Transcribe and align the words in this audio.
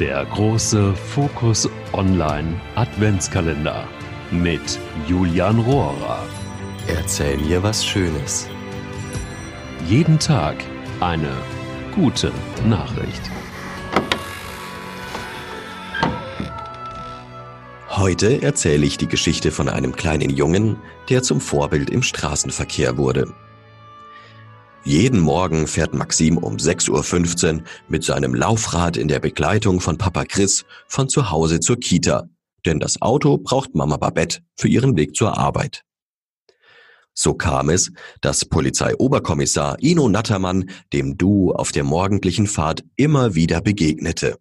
Der 0.00 0.24
große 0.24 0.94
Fokus 0.94 1.68
Online 1.92 2.58
Adventskalender 2.74 3.86
mit 4.30 4.78
Julian 5.06 5.58
Rohrer. 5.58 6.26
Erzähl 6.86 7.36
mir 7.36 7.62
was 7.62 7.84
Schönes. 7.84 8.48
Jeden 9.86 10.18
Tag 10.18 10.56
eine 11.00 11.30
gute 11.94 12.32
Nachricht. 12.64 13.20
Heute 17.90 18.40
erzähle 18.40 18.86
ich 18.86 18.96
die 18.96 19.08
Geschichte 19.08 19.50
von 19.50 19.68
einem 19.68 19.94
kleinen 19.94 20.30
Jungen, 20.30 20.78
der 21.10 21.22
zum 21.22 21.42
Vorbild 21.42 21.90
im 21.90 22.02
Straßenverkehr 22.02 22.96
wurde. 22.96 23.34
Jeden 24.84 25.20
Morgen 25.20 25.66
fährt 25.66 25.92
Maxim 25.92 26.38
um 26.38 26.56
6.15 26.56 27.54
Uhr 27.54 27.62
mit 27.88 28.02
seinem 28.02 28.34
Laufrad 28.34 28.96
in 28.96 29.08
der 29.08 29.20
Begleitung 29.20 29.80
von 29.80 29.98
Papa 29.98 30.24
Chris 30.24 30.64
von 30.88 31.08
zu 31.08 31.30
Hause 31.30 31.60
zur 31.60 31.76
Kita, 31.76 32.30
denn 32.64 32.80
das 32.80 33.02
Auto 33.02 33.36
braucht 33.36 33.74
Mama 33.74 33.98
Babette 33.98 34.38
für 34.56 34.68
ihren 34.68 34.96
Weg 34.96 35.14
zur 35.14 35.36
Arbeit. 35.36 35.84
So 37.12 37.34
kam 37.34 37.68
es, 37.68 37.92
dass 38.22 38.46
Polizeioberkommissar 38.46 39.76
Ino 39.82 40.08
Nattermann 40.08 40.70
dem 40.94 41.18
Du 41.18 41.52
auf 41.52 41.72
der 41.72 41.84
morgendlichen 41.84 42.46
Fahrt 42.46 42.82
immer 42.96 43.34
wieder 43.34 43.60
begegnete. 43.60 44.38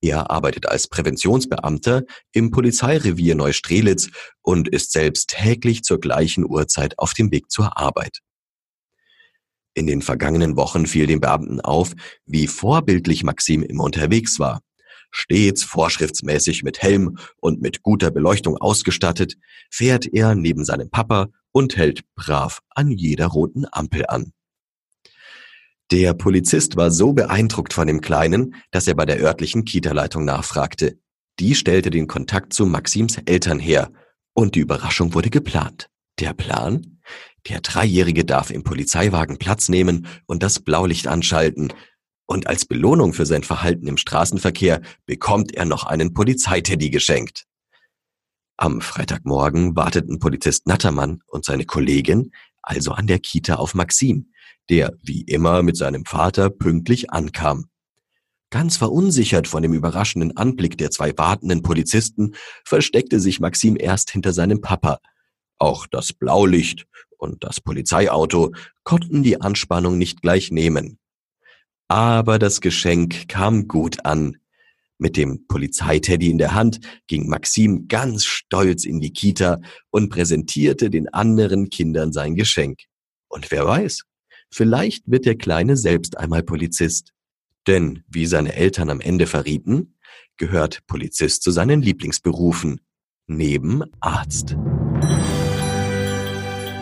Er 0.00 0.30
arbeitet 0.30 0.66
als 0.66 0.88
Präventionsbeamter 0.88 2.04
im 2.32 2.50
Polizeirevier 2.50 3.34
Neustrelitz 3.34 4.08
und 4.40 4.66
ist 4.66 4.92
selbst 4.92 5.28
täglich 5.28 5.82
zur 5.84 6.00
gleichen 6.00 6.44
Uhrzeit 6.48 6.98
auf 6.98 7.12
dem 7.12 7.30
Weg 7.30 7.50
zur 7.50 7.76
Arbeit. 7.78 8.20
In 9.74 9.86
den 9.86 10.02
vergangenen 10.02 10.56
Wochen 10.56 10.86
fiel 10.86 11.06
dem 11.06 11.20
Beamten 11.20 11.60
auf, 11.60 11.94
wie 12.26 12.46
vorbildlich 12.46 13.24
Maxim 13.24 13.62
immer 13.62 13.84
unterwegs 13.84 14.38
war. 14.38 14.60
Stets 15.10 15.62
vorschriftsmäßig 15.62 16.62
mit 16.62 16.82
Helm 16.82 17.18
und 17.40 17.60
mit 17.60 17.82
guter 17.82 18.10
Beleuchtung 18.10 18.56
ausgestattet, 18.56 19.36
fährt 19.70 20.06
er 20.06 20.34
neben 20.34 20.64
seinem 20.64 20.90
Papa 20.90 21.28
und 21.52 21.76
hält 21.76 22.02
brav 22.14 22.60
an 22.70 22.90
jeder 22.90 23.26
roten 23.26 23.66
Ampel 23.70 24.06
an. 24.06 24.32
Der 25.90 26.14
Polizist 26.14 26.76
war 26.76 26.90
so 26.90 27.12
beeindruckt 27.12 27.74
von 27.74 27.86
dem 27.86 28.00
Kleinen, 28.00 28.54
dass 28.70 28.88
er 28.88 28.94
bei 28.94 29.04
der 29.04 29.20
örtlichen 29.20 29.66
Kita-Leitung 29.66 30.24
nachfragte. 30.24 30.98
Die 31.38 31.54
stellte 31.54 31.90
den 31.90 32.06
Kontakt 32.06 32.54
zu 32.54 32.64
Maxims 32.64 33.18
Eltern 33.26 33.58
her 33.58 33.90
und 34.32 34.54
die 34.54 34.60
Überraschung 34.60 35.12
wurde 35.12 35.28
geplant. 35.28 35.90
Der 36.18 36.32
Plan? 36.32 36.91
Der 37.48 37.60
Dreijährige 37.60 38.24
darf 38.24 38.50
im 38.50 38.62
Polizeiwagen 38.62 39.38
Platz 39.38 39.68
nehmen 39.68 40.06
und 40.26 40.42
das 40.42 40.60
Blaulicht 40.60 41.08
anschalten. 41.08 41.72
Und 42.26 42.46
als 42.46 42.64
Belohnung 42.64 43.12
für 43.12 43.26
sein 43.26 43.42
Verhalten 43.42 43.86
im 43.88 43.96
Straßenverkehr 43.96 44.80
bekommt 45.06 45.54
er 45.54 45.64
noch 45.64 45.84
einen 45.84 46.14
Polizeiteddy 46.14 46.90
geschenkt. 46.90 47.44
Am 48.56 48.80
Freitagmorgen 48.80 49.74
warteten 49.74 50.18
Polizist 50.18 50.66
Nattermann 50.66 51.20
und 51.26 51.44
seine 51.44 51.64
Kollegin 51.64 52.30
also 52.62 52.92
an 52.92 53.06
der 53.06 53.18
Kita 53.18 53.56
auf 53.56 53.74
Maxim, 53.74 54.32
der 54.70 54.94
wie 55.02 55.22
immer 55.22 55.62
mit 55.62 55.76
seinem 55.76 56.04
Vater 56.04 56.48
pünktlich 56.48 57.10
ankam. 57.10 57.66
Ganz 58.50 58.76
verunsichert 58.76 59.48
von 59.48 59.62
dem 59.62 59.72
überraschenden 59.72 60.36
Anblick 60.36 60.78
der 60.78 60.90
zwei 60.90 61.16
wartenden 61.16 61.62
Polizisten 61.62 62.34
versteckte 62.64 63.18
sich 63.18 63.40
Maxim 63.40 63.76
erst 63.78 64.10
hinter 64.10 64.32
seinem 64.32 64.60
Papa. 64.60 64.98
Auch 65.62 65.86
das 65.86 66.12
Blaulicht 66.12 66.88
und 67.18 67.44
das 67.44 67.60
Polizeiauto 67.60 68.50
konnten 68.82 69.22
die 69.22 69.40
Anspannung 69.40 69.96
nicht 69.96 70.20
gleich 70.20 70.50
nehmen. 70.50 70.98
Aber 71.86 72.40
das 72.40 72.60
Geschenk 72.60 73.28
kam 73.28 73.68
gut 73.68 74.04
an. 74.04 74.38
Mit 74.98 75.16
dem 75.16 75.46
Polizeiteddy 75.46 76.30
in 76.30 76.38
der 76.38 76.54
Hand 76.54 76.80
ging 77.06 77.28
Maxim 77.28 77.86
ganz 77.86 78.24
stolz 78.24 78.84
in 78.84 78.98
die 78.98 79.12
Kita 79.12 79.60
und 79.90 80.08
präsentierte 80.08 80.90
den 80.90 81.08
anderen 81.10 81.70
Kindern 81.70 82.12
sein 82.12 82.34
Geschenk. 82.34 82.80
Und 83.28 83.52
wer 83.52 83.64
weiß, 83.64 84.02
vielleicht 84.50 85.08
wird 85.08 85.26
der 85.26 85.36
Kleine 85.36 85.76
selbst 85.76 86.18
einmal 86.18 86.42
Polizist. 86.42 87.12
Denn, 87.68 88.02
wie 88.08 88.26
seine 88.26 88.54
Eltern 88.54 88.90
am 88.90 89.00
Ende 89.00 89.28
verrieten, 89.28 89.94
gehört 90.38 90.84
Polizist 90.88 91.44
zu 91.44 91.52
seinen 91.52 91.82
Lieblingsberufen, 91.82 92.80
neben 93.28 93.84
Arzt. 94.00 94.56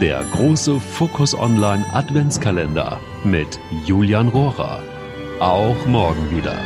Der 0.01 0.25
große 0.33 0.81
Fokus 0.81 1.35
Online 1.35 1.85
Adventskalender 1.93 2.99
mit 3.23 3.61
Julian 3.85 4.29
Rohrer. 4.29 4.83
Auch 5.41 5.85
morgen 5.85 6.35
wieder. 6.35 6.59